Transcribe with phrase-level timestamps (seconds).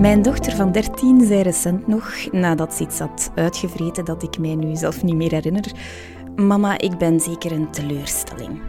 [0.00, 4.54] Mijn dochter van 13 zei recent nog, nadat ze iets had uitgevreten dat ik mij
[4.54, 5.72] nu zelf niet meer herinner:
[6.36, 8.60] Mama, ik ben zeker een teleurstelling.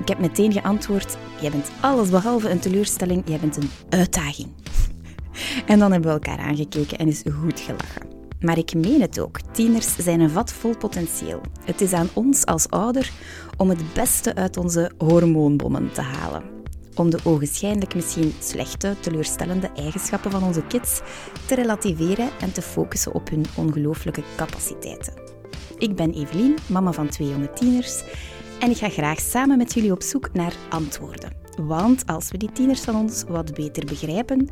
[0.00, 4.48] Ik heb meteen geantwoord: Jij bent alles behalve een teleurstelling, jij bent een uitdaging.
[5.66, 8.02] En dan hebben we elkaar aangekeken en is goed gelachen.
[8.40, 9.40] Maar ik meen het ook.
[9.52, 11.40] Tieners zijn een vat vol potentieel.
[11.64, 13.10] Het is aan ons als ouder
[13.56, 16.57] om het beste uit onze hormoonbommen te halen.
[16.98, 21.00] Om de ogenschijnlijk misschien slechte, teleurstellende eigenschappen van onze kids
[21.46, 25.12] te relativeren en te focussen op hun ongelooflijke capaciteiten.
[25.76, 28.02] Ik ben Evelien, mama van twee jonge tieners,
[28.60, 31.32] en ik ga graag samen met jullie op zoek naar antwoorden.
[31.56, 34.48] Want als we die tieners van ons wat beter begrijpen,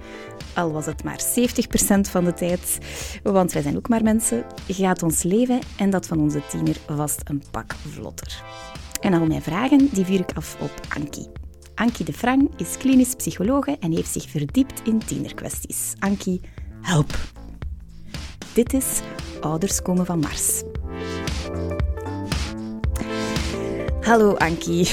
[0.55, 2.79] al was het maar 70% van de tijd,
[3.23, 7.21] want wij zijn ook maar mensen, gaat ons leven en dat van onze tiener vast
[7.25, 8.43] een pak vlotter.
[9.01, 11.45] En al mijn vragen die vuur ik af op Ankie.
[11.77, 15.93] Ankie de Frang is klinisch psychologe en heeft zich verdiept in tienerkwesties.
[15.99, 16.41] Ankie,
[16.81, 17.19] help!
[18.55, 19.01] Dit is
[19.41, 20.63] Ouders komen van Mars.
[24.01, 24.89] Hallo Ankie.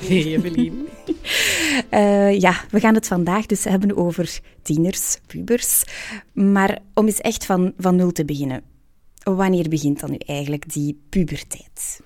[0.00, 0.88] Hey Evelien.
[1.90, 5.82] Uh, ja, we gaan het vandaag dus hebben over tieners, pubers.
[6.32, 8.62] Maar om eens echt van, van nul te beginnen.
[9.22, 12.00] Wanneer begint dan nu eigenlijk die puberteit?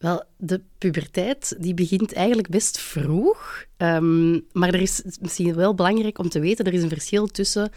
[0.00, 3.64] Wel, de puberteit die begint eigenlijk best vroeg.
[3.76, 7.70] Um, maar er is misschien wel belangrijk om te weten, er is een verschil tussen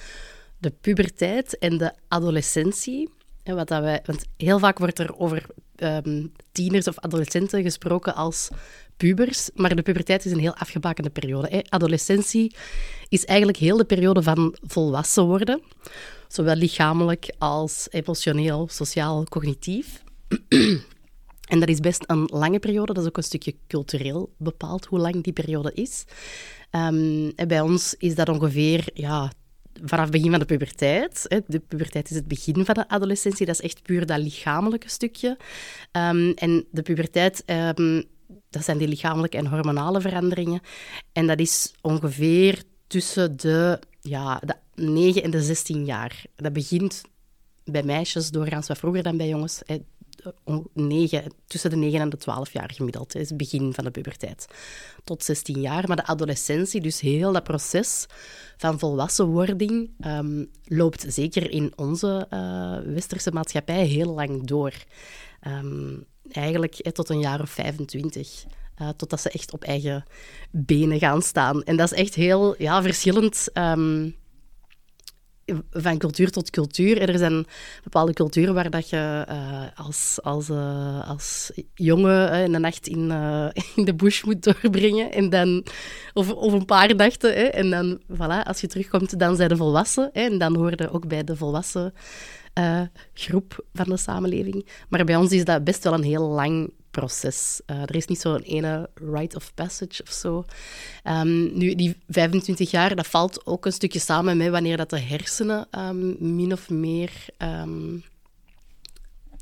[0.58, 3.10] de puberteit en de adolescentie.
[3.44, 8.50] Wat dat wij, want heel vaak wordt er over um, tieners of adolescenten gesproken als
[8.98, 11.48] pubers, maar de puberteit is een heel afgebakende periode.
[11.50, 11.60] Hè.
[11.70, 12.56] Adolescentie
[13.10, 15.62] is eigenlijk heel de periode van volwassen worden,
[16.28, 20.04] zowel lichamelijk als emotioneel, sociaal, cognitief.
[21.54, 22.94] En dat is best een lange periode.
[22.94, 26.04] Dat is ook een stukje cultureel bepaald hoe lang die periode is.
[26.70, 29.32] En bij ons is dat ongeveer ja,
[29.84, 31.44] vanaf het begin van de puberteit.
[31.48, 33.46] De puberteit is het begin van de adolescentie.
[33.46, 35.38] Dat is echt puur dat lichamelijke stukje.
[35.92, 38.04] Um, en de puberteit, um,
[38.50, 40.62] dat zijn die lichamelijke en hormonale veranderingen.
[41.12, 46.24] En dat is ongeveer tussen de, ja, de 9 en de 16 jaar.
[46.36, 47.02] Dat begint
[47.66, 49.62] bij meisjes doorgaans wat vroeger dan bij jongens.
[50.74, 53.16] 9, tussen de 9 en de 12 jaar gemiddeld.
[53.16, 54.48] Is het begin van de puberteit.
[55.04, 55.88] Tot 16 jaar.
[55.88, 58.06] Maar de adolescentie, dus heel dat proces
[58.58, 64.74] van volwassenwording, um, loopt zeker in onze uh, westerse maatschappij heel lang door.
[65.48, 68.44] Um, eigenlijk eh, tot een jaar of 25.
[68.82, 70.04] Uh, totdat ze echt op eigen
[70.52, 71.64] benen gaan staan.
[71.64, 73.48] En dat is echt heel ja, verschillend.
[73.54, 74.16] Um,
[75.72, 77.10] van cultuur tot cultuur.
[77.10, 77.46] Er zijn
[77.84, 83.12] bepaalde culturen waar dat je uh, als, als, uh, als jongen uh, een nacht in,
[83.76, 85.12] in de bush moet doorbrengen.
[85.12, 85.66] En dan,
[86.14, 87.34] of, of een paar nachten.
[87.34, 90.10] Hè, en dan, voilà, als je terugkomt, dan zijn de volwassen.
[90.14, 91.94] Hè, en dan hoor je ook bij de volwassen
[93.14, 94.68] groep van de samenleving.
[94.90, 97.62] Maar bij ons is dat best wel een heel lang proces.
[97.68, 100.46] Uh, er is niet zo'n ene rite of passage of zo.
[101.04, 105.00] Um, nu, die 25 jaar, dat valt ook een stukje samen met wanneer dat de
[105.00, 108.04] hersenen um, min of meer um,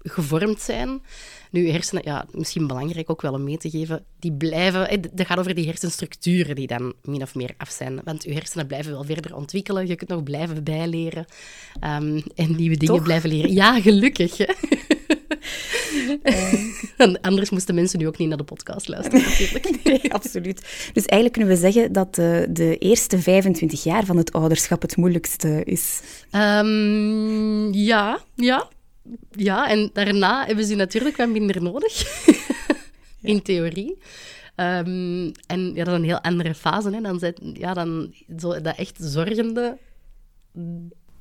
[0.04, 1.02] gevormd zijn.
[1.52, 5.02] Nu, hersenen, ja, misschien belangrijk ook wel om mee te geven, die blijven...
[5.14, 8.02] Dat gaat over die hersenstructuren die dan min of meer af zijn.
[8.04, 9.88] Want je hersenen blijven wel verder ontwikkelen.
[9.88, 11.26] Je kunt nog blijven bijleren
[11.80, 13.04] en nieuwe dingen Toch?
[13.04, 13.54] blijven leren.
[13.54, 14.38] Ja, gelukkig.
[14.38, 14.46] Hè?
[16.98, 17.14] Uh.
[17.22, 19.70] Anders moesten mensen nu ook niet naar de podcast luisteren, natuurlijk.
[19.84, 20.60] Nee, absoluut.
[20.94, 24.98] Dus eigenlijk kunnen we zeggen dat de, de, eerste 25 jaar van het ouderschap het
[24.98, 26.02] moeilijkste is.
[26.32, 28.70] Um, ja, ja.
[29.32, 32.26] Ja, en daarna hebben ze natuurlijk wat minder nodig.
[33.22, 33.98] In theorie.
[34.56, 36.90] Um, en ja, dat is een heel andere fase.
[36.90, 37.02] Hè.
[37.02, 39.78] Dan, zijn, ja, dan zo, dat echt zorgende,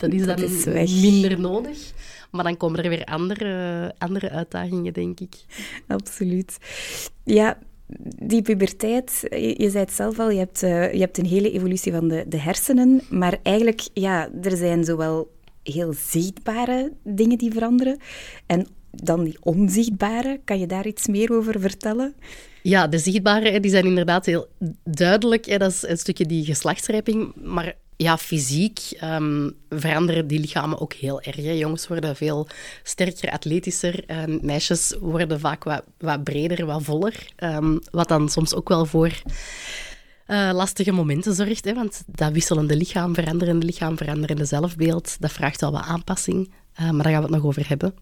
[0.00, 1.92] dat is dan dat is minder nodig.
[2.30, 5.34] Maar dan komen er weer andere, andere uitdagingen, denk ik.
[5.86, 6.58] Absoluut.
[7.24, 7.58] Ja,
[8.18, 11.50] die puberteit, je, je, zei het zelf al, je hebt, uh, je hebt een hele
[11.52, 13.00] evolutie van de, de hersenen.
[13.10, 15.30] Maar eigenlijk, ja, er zijn zowel
[15.62, 17.98] heel zichtbare dingen die veranderen
[18.46, 20.40] en dan die onzichtbare.
[20.44, 22.14] Kan je daar iets meer over vertellen?
[22.62, 24.46] Ja, de zichtbare die zijn inderdaad heel
[24.84, 25.58] duidelijk.
[25.58, 27.32] Dat is een stukje die geslachtsrijping.
[27.34, 31.36] Maar ja, fysiek um, veranderen die lichamen ook heel erg.
[31.36, 32.48] Jongens worden veel
[32.82, 34.04] sterker, atletischer.
[34.06, 37.28] Um, meisjes worden vaak wat, wat breder, wat voller.
[37.36, 39.12] Um, wat dan soms ook wel voor
[40.26, 41.64] uh, lastige momenten zorgt.
[41.64, 46.52] Hè, want dat wisselende lichaam, veranderende lichaam, veranderende zelfbeeld, dat vraagt wel wat aanpassing.
[46.80, 47.94] Uh, maar daar gaan we het nog over hebben.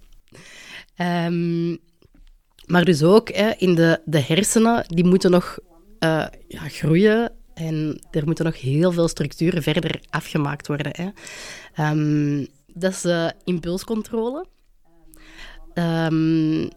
[2.67, 5.59] maar dus ook hè, in de, de hersenen, die moeten nog
[6.01, 10.93] uh, ja, groeien En er moeten nog heel veel structuren verder afgemaakt worden.
[10.97, 11.09] Hè.
[11.75, 14.47] Ehm, dat is impulscontrole.
[15.75, 16.69] Um,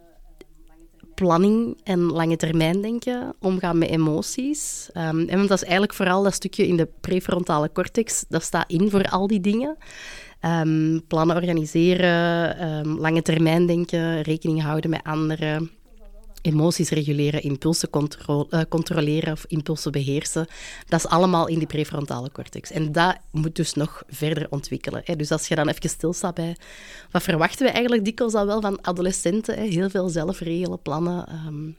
[1.14, 4.90] planning en lange termijn denken, omgaan met emoties.
[4.96, 8.90] Um, en dat is eigenlijk vooral dat stukje in de prefrontale cortex, dat staat in
[8.90, 9.76] voor al die dingen.
[11.08, 15.70] Plannen organiseren, lange termijn denken, rekening houden met anderen,
[16.42, 17.88] emoties reguleren, impulsen
[18.28, 20.46] uh, controleren of impulsen beheersen.
[20.88, 22.70] Dat is allemaal in die prefrontale cortex.
[22.70, 25.02] En dat moet dus nog verder ontwikkelen.
[25.04, 25.16] Hè.
[25.16, 26.56] Dus als je dan even stilstaat bij...
[27.10, 29.56] Wat verwachten we eigenlijk dikwijls al wel van adolescenten?
[29.56, 29.64] Hè?
[29.64, 31.46] Heel veel zelfregelen, plannen...
[31.46, 31.76] Um...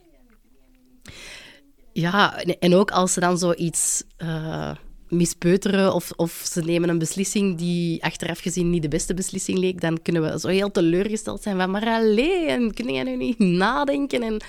[1.92, 4.04] Ja, en ook als ze dan zoiets...
[4.18, 4.70] Uh,
[5.08, 9.80] mispeuteren of, of ze nemen een beslissing die achteraf gezien niet de beste beslissing leek,
[9.80, 14.22] dan kunnen we zo heel teleurgesteld zijn van maar alleen, kun jij nu niet nadenken?
[14.22, 14.40] En,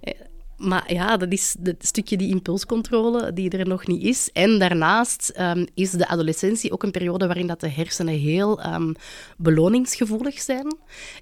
[0.00, 0.14] eh,
[0.56, 4.30] maar ja, dat is het stukje die impulscontrole die er nog niet is.
[4.32, 8.94] En daarnaast um, is de adolescentie ook een periode waarin dat de hersenen heel um,
[9.36, 10.76] beloningsgevoelig zijn.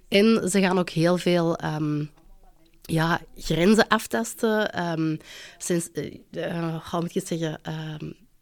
[0.09, 1.59] En ze gaan ook heel veel...
[1.65, 2.11] Um,
[2.89, 4.83] ja, grenzen aftasten.
[4.91, 5.19] Um,
[5.59, 7.61] sinds, uh, uh, moet ik zeggen?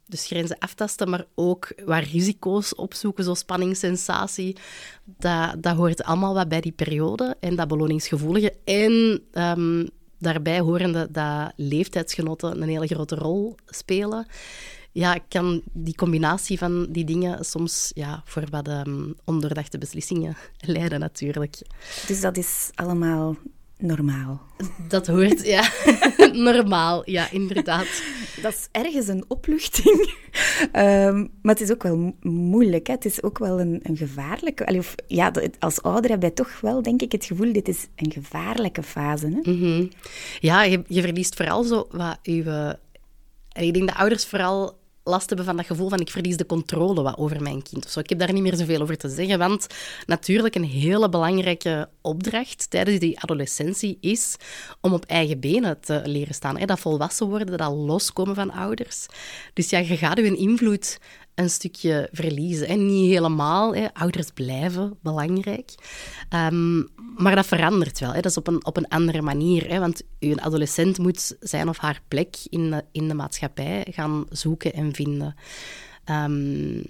[0.06, 4.56] Dus grenzen aftasten, maar ook waar risico's opzoeken, zo spanningssensatie.
[5.04, 8.54] Dat, dat hoort allemaal wat bij die periode en dat beloningsgevoelige.
[8.64, 14.26] En um, daarbij horen dat leeftijdsgenoten een hele grote rol spelen.
[14.92, 20.36] Ja, kan die combinatie van die dingen soms ja, voor wat um, ondoordachte beslissingen
[20.76, 21.58] leiden, natuurlijk.
[22.06, 23.36] Dus dat is allemaal
[23.84, 24.42] normaal.
[24.88, 25.70] Dat hoort, ja.
[26.50, 28.02] normaal, ja, inderdaad.
[28.42, 30.14] Dat is ergens een opluchting.
[30.72, 32.86] Um, maar het is ook wel moeilijk.
[32.86, 32.92] Hè?
[32.92, 34.64] Het is ook wel een, een gevaarlijke...
[34.64, 37.52] Of, ja, als ouder heb je toch wel, denk ik, het gevoel...
[37.52, 39.26] dit is een gevaarlijke fase.
[39.26, 39.50] Hè?
[39.52, 39.88] Mm -hmm.
[40.40, 42.76] Ja, je, je verliest vooral zo wat je...
[43.52, 47.02] Ik denk dat ouders vooral last hebben van dat gevoel van ik verlies de controle
[47.02, 47.90] wat over mijn kind.
[47.90, 48.00] Zo.
[48.00, 49.66] Ik heb daar niet meer zoveel over te zeggen, want
[50.06, 54.36] natuurlijk een hele belangrijke opdracht tijdens die adolescentie is
[54.80, 56.66] om op eigen benen te leren staan.
[56.66, 59.06] Dat volwassen worden, dat loskomen van ouders.
[59.52, 60.98] Dus ja, je gaat je invloed
[61.34, 62.68] een stukje verliezen.
[62.68, 63.74] En niet helemaal.
[63.74, 63.86] Hè.
[63.92, 65.74] Ouders blijven belangrijk.
[66.30, 68.12] Um, maar dat verandert wel.
[68.12, 68.20] Hè.
[68.20, 69.68] Dat is op een, op een andere manier.
[69.68, 69.78] Hè.
[69.78, 74.72] Want een adolescent moet zijn of haar plek in de, in de maatschappij gaan zoeken
[74.72, 75.34] en vinden.
[76.10, 76.82] Um,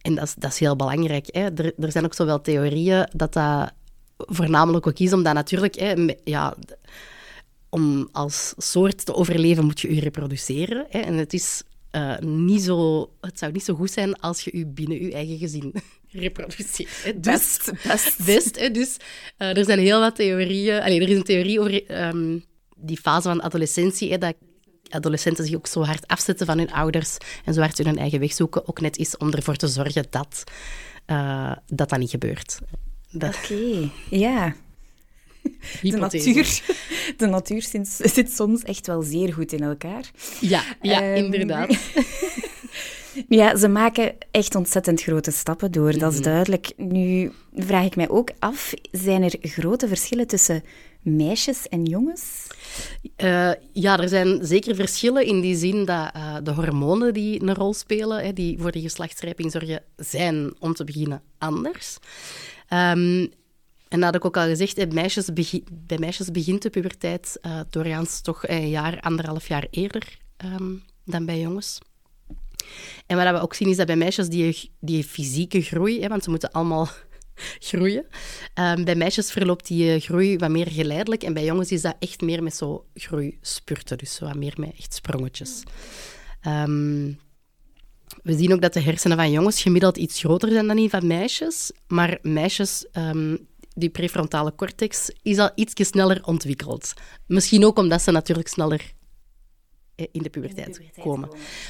[0.00, 1.26] en dat is, dat is heel belangrijk.
[1.30, 1.40] Hè.
[1.40, 3.72] Er, er zijn ook zowel theorieën dat dat
[4.16, 5.74] voornamelijk ook is, omdat natuurlijk...
[5.74, 6.54] Hè, ja,
[7.68, 10.86] om als soort te overleven moet je je reproduceren.
[10.88, 10.98] Hè.
[10.98, 14.66] En het is uh, niet zo, het zou niet zo goed zijn als je je
[14.66, 15.74] binnen je eigen gezin
[16.08, 17.04] reproduceert.
[17.04, 17.20] Hè.
[17.20, 18.24] Dus, best, best.
[18.24, 18.70] best hè.
[18.70, 18.96] Dus
[19.38, 20.80] uh, er zijn heel wat theorieën.
[20.80, 22.44] Allee, er is een theorie over um,
[22.76, 24.34] die fase van adolescentie, hè, dat
[24.88, 28.32] adolescenten zich ook zo hard afzetten van hun ouders en zo hard hun eigen weg
[28.32, 30.44] zoeken, ook net is om ervoor te zorgen dat
[31.06, 32.58] uh, dat, dat niet gebeurt.
[33.14, 33.90] Oké, okay.
[34.10, 34.54] ja.
[35.82, 36.60] De natuur,
[37.16, 40.10] de natuur zit soms echt wel zeer goed in elkaar.
[40.40, 41.76] Ja, ja um, inderdaad.
[43.28, 46.28] ja, ze maken echt ontzettend grote stappen door, dat is mhm.
[46.28, 46.72] duidelijk.
[46.76, 50.62] Nu vraag ik mij ook af, zijn er grote verschillen tussen
[51.02, 52.46] meisjes en jongens?
[53.16, 57.54] Uh, ja, er zijn zeker verschillen in die zin dat uh, de hormonen die een
[57.54, 61.98] rol spelen, hè, die voor de geslachtsrijping zorgen, zijn om te beginnen anders.
[62.72, 63.30] Um,
[63.90, 65.28] en dat had ik ook al gezegd, bij meisjes,
[65.70, 71.24] bij meisjes begint de puberteit uh, doorgaans toch een jaar, anderhalf jaar eerder um, dan
[71.24, 71.78] bij jongens.
[73.06, 76.24] En wat we ook zien is dat bij meisjes die, die fysieke groei, hè, want
[76.24, 76.88] ze moeten allemaal
[77.68, 78.06] groeien,
[78.54, 81.96] um, bij meisjes verloopt die eh, groei wat meer geleidelijk en bij jongens is dat
[81.98, 85.62] echt meer met zo groeispurten, dus wat meer met echt sprongetjes.
[86.46, 87.18] Um,
[88.22, 91.06] we zien ook dat de hersenen van jongens gemiddeld iets groter zijn dan die van
[91.06, 92.86] meisjes, maar meisjes
[93.74, 96.92] die prefrontale cortex is al iets sneller ontwikkeld.
[97.26, 98.92] Misschien ook omdat ze natuurlijk sneller
[100.00, 101.28] eh, in de puberteit, komen.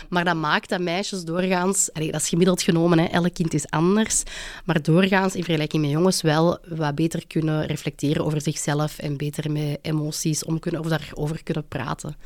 [0.09, 3.71] Maar dat maakt dat meisjes doorgaans, allee, dat is gemiddeld genomen, hè, elk kind is
[3.71, 4.23] anders,
[4.65, 9.53] maar doorgaans in vergelijking met jongens wel wat beter kunnen reflecteren over zichzelf en beter
[9.53, 12.17] met emoties om kunnen, of daarover kunnen praten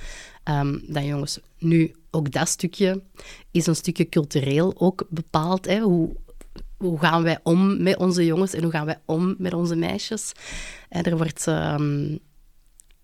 [0.45, 1.39] um, dan jongens.
[1.59, 3.03] Nu, ook dat stukje
[3.51, 5.67] is een stukje cultureel ook bepaald.
[5.67, 6.17] Hè, hoe,
[6.79, 10.33] hoe gaan wij om met onze jongens en hoe gaan wij om met onze meisjes.
[10.89, 11.47] En er wordt...
[11.47, 12.19] Um,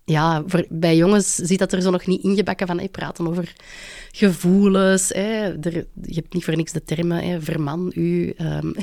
[0.05, 3.53] ja, voor, bij jongens zit dat er zo nog niet ingebakken van hey, praten over
[4.13, 5.09] gevoelens.
[5.09, 5.59] Hè.
[5.61, 5.73] Er,
[6.03, 8.35] je hebt niet voor niks de termen, hè, verman u.
[8.41, 8.75] Um.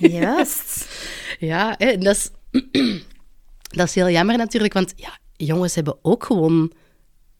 [0.20, 0.88] Juist.
[1.38, 2.30] ja, dat, is,
[3.78, 6.72] dat is heel jammer natuurlijk, want ja, jongens hebben ook gewoon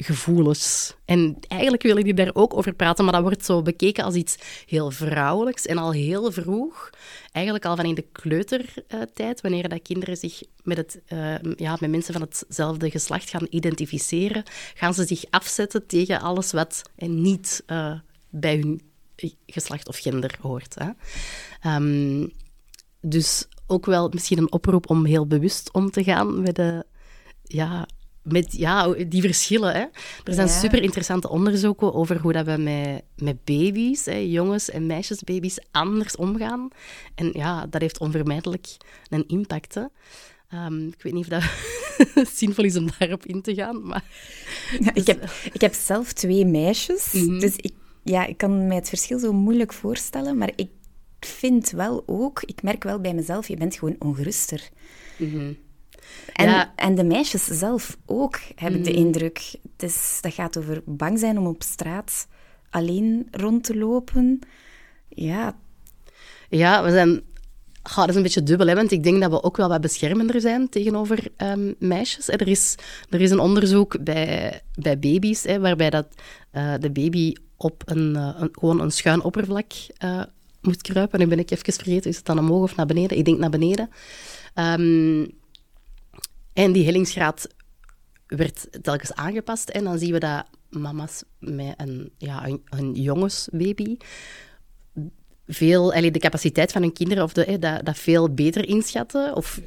[0.01, 0.95] gevoelens.
[1.05, 4.37] En eigenlijk wil ik daar ook over praten, maar dat wordt zo bekeken als iets
[4.67, 6.91] heel vrouwelijks en al heel vroeg.
[7.33, 11.91] Eigenlijk al van in de kleutertijd, wanneer dat kinderen zich met, het, uh, ja, met
[11.91, 14.43] mensen van hetzelfde geslacht gaan identificeren,
[14.75, 17.93] gaan ze zich afzetten tegen alles wat niet uh,
[18.31, 18.81] bij hun
[19.47, 20.75] geslacht of gender hoort.
[20.79, 20.91] Hè.
[21.75, 22.33] Um,
[23.01, 26.85] dus ook wel misschien een oproep om heel bewust om te gaan met de
[27.43, 27.89] ja,
[28.33, 29.73] met ja, die verschillen.
[29.73, 29.85] Hè.
[30.25, 34.87] Er zijn super interessante onderzoeken over hoe dat we met, met baby's, hè, jongens en
[34.87, 36.69] meisjesbaby's, anders omgaan.
[37.15, 38.77] En ja, dat heeft onvermijdelijk
[39.09, 39.75] een impact.
[39.75, 39.85] Hè.
[40.55, 43.87] Um, ik weet niet of dat zinvol is om daarop in te gaan.
[43.87, 44.05] Maar...
[44.81, 47.73] Ja, ik, heb, ik heb zelf twee meisjes, mm dus ik,
[48.05, 50.39] ja, ik kan mij het verschil zo moeilijk voorstellen.
[50.39, 50.69] Maar ik
[51.21, 54.69] vind wel ook, ik merk wel bij mezelf, je bent gewoon ongeruster.
[55.17, 55.57] Mm
[56.33, 58.97] en, en de meisjes zelf ook, heb ik de mm.
[58.97, 59.55] indruk.
[59.77, 62.27] Dus dat gaat over bang zijn om op straat
[62.71, 64.39] alleen rond te lopen.
[65.09, 65.57] Ja.
[66.49, 67.23] Ja, we zijn...
[67.95, 70.41] dat is een beetje dubbel, hè, want ik denk dat we ook wel wat beschermender
[70.41, 72.29] zijn tegenover um, meisjes.
[72.29, 72.75] Er is,
[73.11, 76.07] er is een onderzoek bij, bij baby's, hè, waarbij dat,
[76.53, 79.73] uh, de baby op een, uh, een, gewoon een schuin oppervlak
[80.05, 80.23] uh,
[80.61, 81.19] moet kruipen.
[81.19, 83.19] Nu ben ik even vergeten, is het dan omhoog of naar beneden?
[83.19, 83.91] Ik denk naar beneden.
[84.55, 85.31] Um,
[86.59, 87.49] en die hellingsgraad
[88.27, 89.69] werd telkens aangepast.
[89.69, 93.97] En dan zien we dat mama's met een, ja, een, jongensbaby
[95.47, 99.61] veel, de capaciteit van hun kinderen of de, dat, dat veel beter inschatten of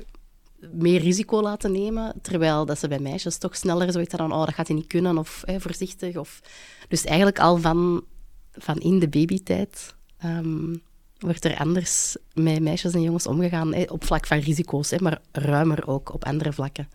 [0.72, 4.54] meer risico laten nemen, terwijl dat ze bij meisjes toch sneller zoiets hadden oh, dat
[4.54, 6.16] gaat hij niet kunnen, of voorzichtig.
[6.16, 6.42] Of...
[6.88, 8.06] Dus eigenlijk al van,
[8.52, 9.96] van in de babytijd
[10.26, 10.82] um,
[11.22, 13.74] wordt er anders met meisjes en jongens omgegaan.
[13.74, 16.90] Hè, op vlak van risico's, hè, maar ruimer ook op andere vlakken.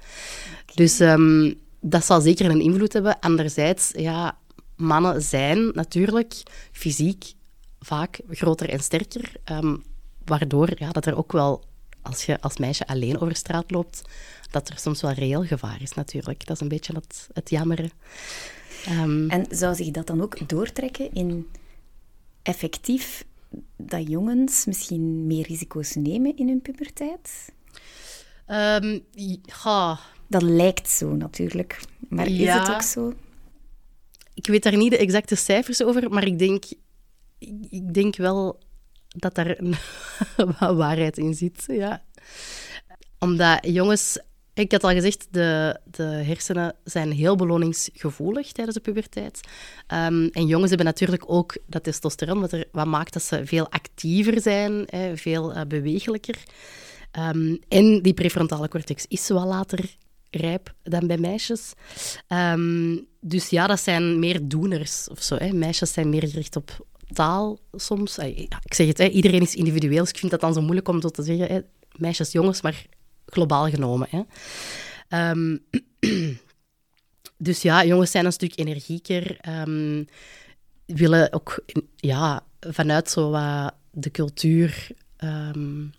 [0.75, 3.21] Dus um, dat zal zeker een invloed hebben.
[3.21, 4.39] Anderzijds, ja,
[4.77, 6.43] mannen zijn natuurlijk
[6.73, 7.33] fysiek
[7.81, 9.33] vaak groter en sterker.
[9.53, 9.83] Um,
[10.25, 11.65] waardoor ja, dat er ook wel,
[12.03, 14.03] als je als meisje alleen over straat loopt,
[14.51, 16.47] dat er soms wel reëel gevaar is natuurlijk.
[16.47, 17.91] Dat is een beetje het, het jammere.
[18.89, 21.47] Um, en zou zich dat dan ook doortrekken in
[22.43, 23.25] effectief
[23.77, 27.53] dat jongens misschien meer risico's nemen in hun puberteit?
[28.47, 29.99] Um, ja.
[30.29, 31.81] Dat lijkt zo natuurlijk.
[32.09, 33.13] Maar is het ook zo?
[34.35, 36.65] Ik weet daar niet de exacte cijfers over, maar ik denk,
[37.69, 38.59] ik denk wel
[39.09, 39.75] dat daar een
[40.77, 41.65] waarheid in zit.
[41.67, 42.05] Ja.
[43.19, 44.19] Omdat jongens
[44.63, 49.41] ik had al gezegd, de, de hersenen zijn heel beloningsgevoelig tijdens de puberteit.
[49.93, 53.71] Um, en jongens hebben natuurlijk ook dat testosteron, wat, er, wat maakt dat ze veel
[53.71, 56.37] actiever zijn, hè, veel uh, bewegelijker.
[57.19, 59.97] Um, en die prefrontale cortex is wel later
[60.31, 61.73] rijp dan bij meisjes.
[62.29, 65.37] Um, dus ja, dat zijn meer doeners of zo.
[65.37, 65.53] Hè.
[65.53, 68.19] Meisjes zijn meer gericht op taal soms.
[68.19, 71.01] Ik zeg het, hè, iedereen is individueel, dus ik vind dat dan zo moeilijk om
[71.01, 71.47] te zeggen.
[71.47, 71.61] Hè.
[71.97, 72.87] Meisjes, jongens, maar
[73.27, 74.09] globaal genomen.
[74.11, 74.23] Hè.
[75.31, 75.65] Um,
[77.37, 79.39] dus ja, jongens zijn een stuk energieker.
[79.49, 80.07] Um,
[80.87, 81.65] willen ook
[81.97, 84.89] ja, vanuit zo wat de cultuur.
[85.19, 85.93] Um,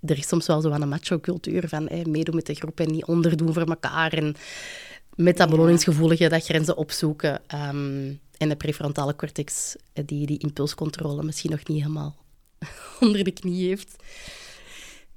[0.00, 3.04] er is soms wel zo een macho-cultuur van hey, meedoen met de groep en niet
[3.04, 4.12] onderdoen voor elkaar.
[4.12, 4.34] En
[5.14, 7.40] met dat beloningsgevoelige dat grenzen opzoeken.
[8.38, 12.16] en de prefrontale cortex, eh, die die impulscontrole misschien nog niet helemaal
[13.00, 13.96] onder de knie heeft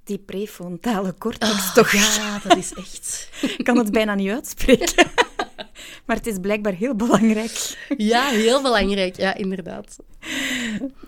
[0.03, 1.91] die prefrontale cortex oh, toch?
[1.91, 3.29] Ja, dat is echt...
[3.57, 5.07] Ik kan het bijna niet uitspreken.
[6.05, 7.87] maar het is blijkbaar heel belangrijk.
[7.97, 9.17] Ja, heel belangrijk.
[9.17, 9.97] Ja, inderdaad.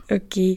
[0.08, 0.56] Oké.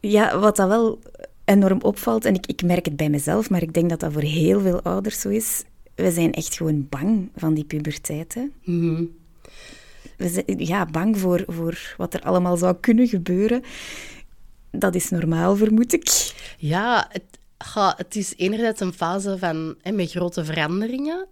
[0.00, 0.98] Ja, wat dat wel
[1.44, 4.22] enorm opvalt, en ik, ik merk het bij mezelf, maar ik denk dat dat voor
[4.22, 5.64] heel veel ouders zo is,
[5.94, 8.34] we zijn echt gewoon bang van die puberteit.
[8.34, 8.44] Hè?
[8.64, 9.04] Mhm.
[10.16, 13.62] We zijn ja, bang voor, voor wat er allemaal zou kunnen gebeuren.
[14.70, 16.32] Dat is normaal, vermoed ik.
[16.58, 17.35] Ja, het,
[17.96, 21.28] het is enerzijds een fase van, met grote veranderingen.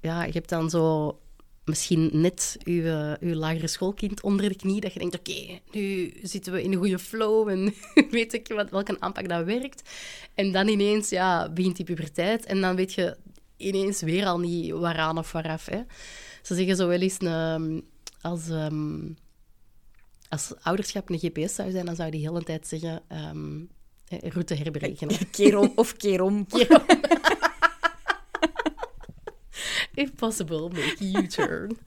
[0.00, 1.18] Ja, je hebt dan zo
[1.64, 6.52] misschien net je, je lagere schoolkind onder de knie, dat je denkt, oké, nu zitten
[6.52, 7.74] we in een goede flow en
[8.10, 9.90] weet ik wat, welke aanpak dat werkt.
[10.34, 13.16] En dan ineens ja, begint die puberteit en dan weet je
[13.56, 15.66] ineens weer al niet waaraan of waaraf.
[15.66, 15.80] Hè.
[16.42, 17.84] Ze zeggen zo wel eens, een,
[18.20, 19.16] als, um,
[20.28, 23.02] als ouderschap een GPS zou zijn, dan zou die de hele tijd zeggen...
[23.08, 23.68] Um,
[24.18, 25.16] route herberekenen.
[25.30, 26.46] Keer of keer om.
[29.94, 31.78] If possible, make a U-turn.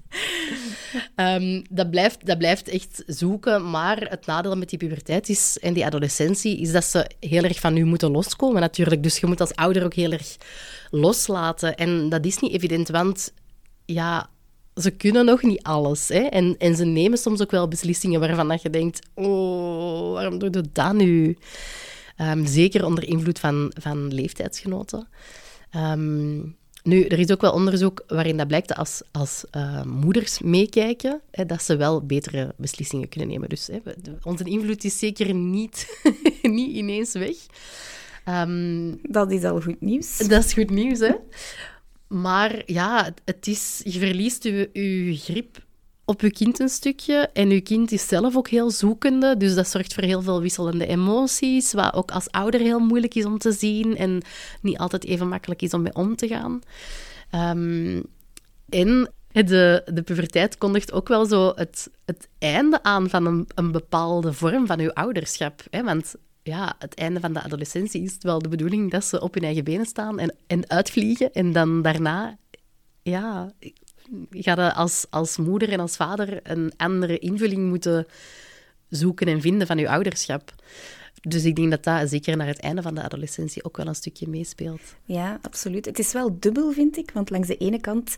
[1.15, 5.73] Um, dat, blijft, dat blijft echt zoeken, maar het nadeel met die puberteit is, en
[5.73, 9.03] die adolescentie is dat ze heel erg van u moeten loskomen natuurlijk.
[9.03, 10.37] Dus je moet als ouder ook heel erg
[10.91, 11.75] loslaten.
[11.75, 13.33] En dat is niet evident, want
[13.85, 14.29] ja,
[14.75, 16.07] ze kunnen nog niet alles.
[16.07, 16.19] Hè?
[16.19, 20.49] En, en ze nemen soms ook wel beslissingen waarvan dat je denkt: oh, waarom doe
[20.51, 21.37] je dat nu?
[22.15, 25.07] Ehm, zeker onder invloed van, van leeftijdsgenoten.
[25.69, 26.37] Ehm,
[26.83, 31.21] nu, er is ook wel onderzoek waarin dat blijkt dat als, als uh, moeders meekijken,
[31.31, 33.49] hè, dat ze wel betere beslissingen kunnen nemen.
[33.49, 33.79] Dus hè,
[34.23, 36.01] onze invloed is zeker niet,
[36.41, 37.35] niet ineens weg.
[38.29, 40.17] Um, dat is al goed nieuws.
[40.17, 41.13] Dat is goed nieuws, hè?
[42.07, 45.65] Maar ja, het is, je verliest je, je grip
[46.05, 47.29] op je kind een stukje.
[47.33, 49.37] En je kind is zelf ook heel zoekende.
[49.37, 51.73] Dus dat zorgt voor heel veel wisselende emoties.
[51.73, 53.97] Wat ook als ouder heel moeilijk is om te zien.
[53.97, 54.21] En
[54.61, 56.61] niet altijd even makkelijk is om mee om te gaan.
[57.35, 58.03] Um,
[58.69, 63.71] en de, de puberteit kondigt ook wel zo het, het einde aan van een, een
[63.71, 65.61] bepaalde vorm van je ouderschap.
[65.69, 65.83] Hè?
[65.83, 69.43] Want ja, het einde van de adolescentie is wel de bedoeling dat ze op hun
[69.43, 71.33] eigen benen staan en, en uitvliegen.
[71.33, 72.37] En dan daarna,
[73.01, 73.51] ja,
[74.29, 78.05] ga je als, als moeder en als vader een andere invulling moeten
[78.89, 80.53] zoeken en vinden van je ouderschap.
[81.21, 83.95] Dus ik denk dat dat zeker naar het einde van de adolescentie ook wel een
[83.95, 84.81] stukje meespeelt.
[85.05, 85.85] Ja, absoluut.
[85.85, 87.11] Het is wel dubbel, vind ik.
[87.11, 88.15] Want langs de ene kant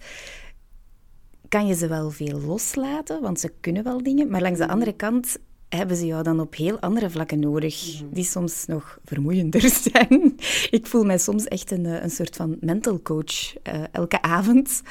[1.49, 4.29] kan je ze wel veel loslaten, want ze kunnen wel dingen.
[4.29, 5.37] Maar langs de andere kant
[5.75, 8.13] hebben ze jou dan op heel andere vlakken nodig, mhm.
[8.13, 10.35] die soms nog vermoeiender zijn.
[10.69, 14.81] Ik voel mij soms echt een, eh, een soort van mental coach uh, elke avond,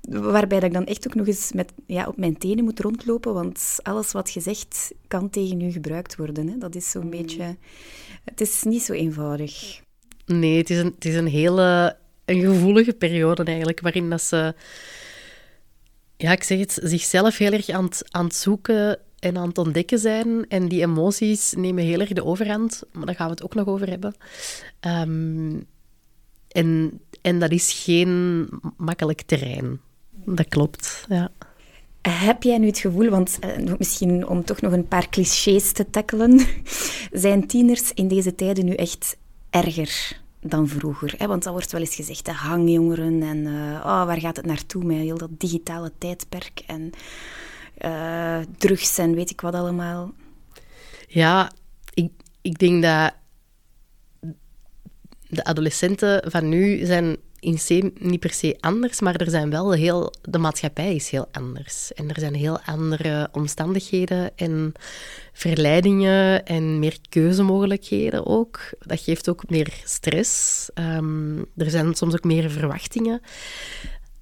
[0.00, 3.34] waarbij dat ik dan echt ook nog eens met, ja, op mijn tenen moet rondlopen,
[3.34, 6.48] want alles wat je zegt kan tegen u gebruikt worden.
[6.48, 6.58] Hè?
[6.58, 7.22] Dat is zo'n mhm.
[7.22, 7.56] beetje...
[8.24, 9.80] Het is niet zo eenvoudig.
[10.26, 14.54] Nee, het is een, het is een hele een gevoelige periode eigenlijk, waarin dat ze...
[16.16, 19.58] Ja, ik zeg het, zichzelf heel erg aan het, aan het zoeken en aan het
[19.58, 20.48] ontdekken zijn.
[20.48, 23.66] En die emoties nemen heel erg de overhand, maar daar gaan we het ook nog
[23.66, 24.14] over hebben.
[24.80, 25.60] Ehm,
[26.48, 29.80] en, en dat is geen makkelijk terrein.
[30.24, 31.30] Dat klopt, ja.
[32.08, 35.90] Heb jij nu het gevoel, want uh, misschien om toch nog een paar clichés te
[35.90, 36.40] tackelen,
[37.12, 39.16] zijn tieners in deze tijden nu echt
[39.50, 41.14] erger dan vroeger?
[41.16, 41.26] Hè?
[41.26, 44.84] Want dat wordt wel eens gezegd, de hangjongeren en uh, oh, waar gaat het naartoe
[44.84, 46.90] met heel dat digitale tijdperk en
[47.84, 50.12] uh, drugs en weet ik wat allemaal.
[51.08, 51.50] Ja,
[51.94, 52.10] ik,
[52.42, 53.12] ik denk dat
[55.28, 59.72] de adolescenten van nu zijn in C niet per se anders, maar er zijn wel
[59.72, 60.12] heel...
[60.22, 61.92] De maatschappij is heel anders.
[61.92, 64.72] En er zijn heel andere omstandigheden en
[65.32, 68.60] verleidingen en meer keuzemogelijkheden ook.
[68.78, 70.68] Dat geeft ook meer stress.
[70.74, 73.20] Um, er zijn soms ook meer verwachtingen.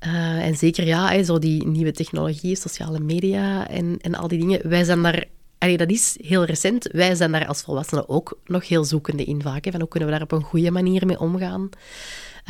[0.06, 4.68] Uh, en zeker ja, zo die nieuwe technologie, sociale media en, en al die dingen.
[4.68, 5.24] Wij zijn daar,
[5.58, 9.66] dat is heel recent, wij zijn daar als volwassenen ook nog heel zoekende in vaak.
[9.70, 11.68] Van hoe kunnen we daar op een goede manier mee omgaan?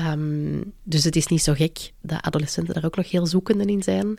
[0.01, 3.83] Um, dus het is niet zo gek dat adolescenten daar ook nog heel zoekende in
[3.83, 4.19] zijn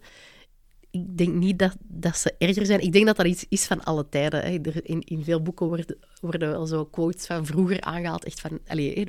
[0.91, 2.81] ik denk niet dat, dat ze erger zijn.
[2.81, 4.41] Ik denk dat dat iets is van alle tijden.
[4.41, 4.59] Hè.
[4.61, 8.59] Er, in, in veel boeken worden, worden wel zo quotes van vroeger aangehaald, echt van,
[8.67, 9.05] allez,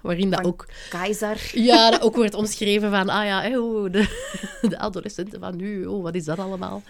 [0.00, 0.68] waarin dat ook...
[0.90, 1.50] Keizer.
[1.52, 4.28] Ja, dat ook wordt omschreven van, ah ja, oh, de,
[4.68, 6.82] de adolescenten van nu, oh, wat is dat allemaal?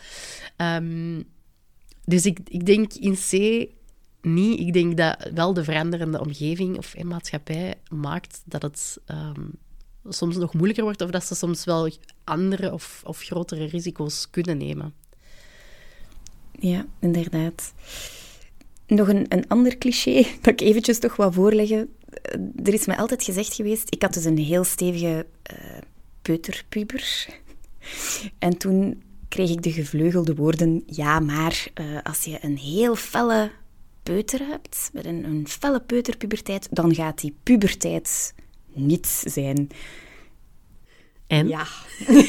[0.57, 1.25] Um,
[2.05, 3.33] dus ik, ik denk in C
[4.23, 4.61] niet.
[4.61, 9.53] Ik denk dat wel de veranderende omgeving of maatschappij maakt dat het um,
[10.09, 11.91] soms nog moeilijker wordt of dat ze soms wel
[12.25, 14.95] andere of, of grotere risico's kunnen nemen.
[16.59, 17.73] Ja, inderdaad.
[18.87, 21.95] Nog een, een ander cliché dat ik eventjes toch wil voorleggen.
[22.65, 25.79] Er is me altijd gezegd geweest, ik had dus een heel stevige uh,
[26.23, 27.27] peuterpuber.
[28.39, 33.51] En toen kreeg ik de gevleugelde woorden, ja, maar uh, als je een heel felle
[34.03, 38.35] peuter hebt, met een, een felle peuterpuberteit, dan gaat die puberteit
[38.75, 39.69] niets zijn.
[41.27, 41.49] En?
[41.49, 41.67] Ja.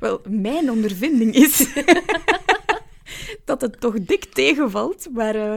[0.00, 1.66] Wel, mijn ondervinding is
[3.44, 5.54] dat het toch dik tegenvalt, maar uh,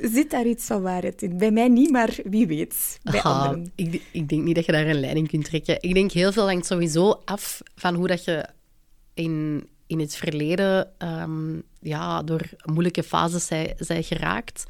[0.00, 1.38] zit daar iets van waarheid in?
[1.38, 3.72] Bij mij niet, maar wie weet, bij anderen.
[3.74, 5.76] Ik, ik, denk niet dat je daar een leiding kunt trekken.
[5.80, 8.48] Ik denk heel veel hangt sowieso af van hoe dat je
[9.14, 14.64] in, in het verleden um, ja, door moeilijke fases zij, zij geraakt.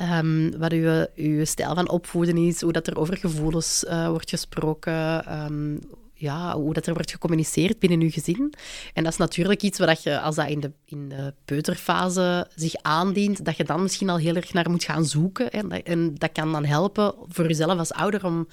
[0.00, 0.72] Um, wat
[1.14, 5.80] uw, stijl van opvoeden is, hoe dat er over gevoelens uh, wordt gesproken, um,
[6.14, 8.54] ja, hoe dat er wordt gecommuniceerd binnen uw gezin.
[8.92, 12.74] En dat is natuurlijk iets waar je, als dat in de, in de peuterfase zich
[12.82, 15.50] aandient, dat je dan misschien al heel erg naar moet gaan zoeken.
[15.84, 18.48] En dat, kan dan helpen voor jezelf als ouder om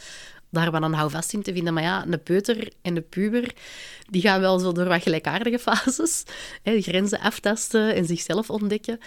[0.49, 1.73] daar wel een houvast in te vinden.
[1.73, 3.53] Maar ja, een peuter en de puber,
[4.09, 6.23] die gaan wel zo door wat gelijkaardige fases.
[6.63, 8.99] Hè, grenzen aftasten en zichzelf ontdekken.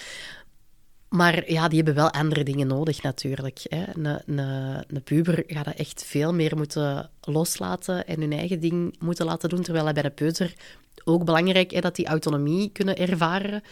[1.15, 3.61] Maar ja, die hebben wel andere dingen nodig natuurlijk.
[3.69, 3.85] Hè.
[3.95, 4.39] Een, een,
[4.89, 9.63] een puber gaat echt veel meer moeten loslaten en hun eigen ding moeten laten doen.
[9.63, 10.55] Terwijl bij de peuter
[11.05, 13.63] ook belangrijk is dat die autonomie kunnen ervaren.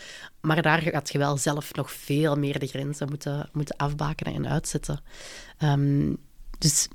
[0.41, 4.49] Maar daar gaat je wel zelf nog veel meer de grenzen moeten, moeten afbakenen en
[4.49, 5.01] uitzetten.
[5.63, 6.17] Um,
[6.59, 6.89] dus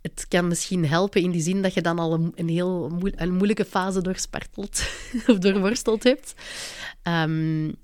[0.00, 3.34] het kan misschien helpen in die zin dat je dan al een, een heel een
[3.34, 4.82] moeilijke fase doorsparteld
[5.26, 6.34] of doorworsteld hebt.
[7.02, 7.76] Um,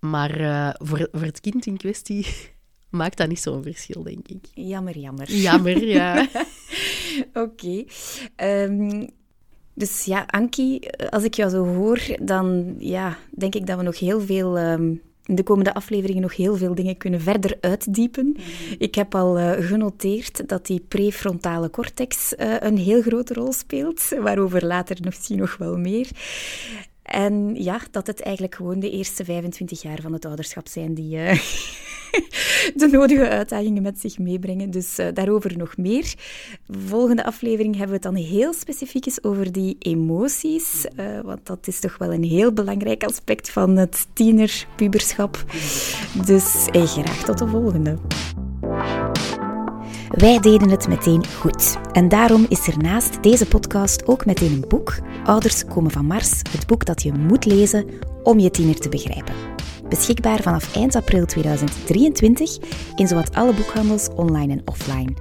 [0.00, 2.26] maar uh, voor, voor het kind in kwestie
[2.90, 4.44] maakt dat niet zo'n verschil, denk ik.
[4.54, 5.32] Jammer, jammer.
[5.32, 6.20] Jammer, ja.
[7.28, 7.40] Oké.
[7.40, 7.86] Okay.
[8.64, 9.06] Um, ehm,
[9.74, 10.80] dus ja, Anki,
[11.10, 15.02] als ik jou zo hoor, dan ja, denk ik dat we nog heel veel um,
[15.28, 18.26] in de komende afleveringen nog heel veel dingen kunnen verder uitdiepen.
[18.26, 18.42] Mhm.
[18.78, 24.08] Ik heb al uh, genoteerd dat die prefrontale cortex uh, een heel grote rol speelt,
[24.20, 26.08] waarover later misschien nog wel meer.
[27.08, 31.16] En ja, dat het eigenlijk gewoon de eerste 25 jaar van het ouderschap zijn die
[31.16, 31.32] uh,
[32.80, 34.70] de nodige uitdagingen met zich meebrengen.
[34.70, 36.14] Dus uh, daarover nog meer.
[36.86, 40.86] Volgende aflevering hebben we het dan heel specifiek eens over die emoties.
[40.96, 45.44] Uh, want dat is toch wel een heel belangrijk aspect van het tienerpuberschap.
[46.26, 47.98] Dus graag tot de volgende.
[50.08, 51.76] Wij deden het meteen goed.
[51.92, 56.38] En daarom is er naast deze podcast ook meteen een boek, Ouders komen van Mars,
[56.50, 57.86] het boek dat je moet lezen
[58.22, 59.34] om je tiener te begrijpen.
[59.88, 62.58] Beschikbaar vanaf eind april 2023
[62.94, 65.14] in zowat alle boekhandels online en offline.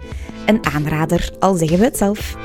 [0.46, 2.36] Een aanrader, al zeggen we het zelf.